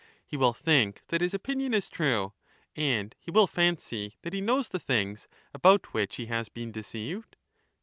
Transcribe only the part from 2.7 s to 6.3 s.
and he will fancy that he knows the things about which he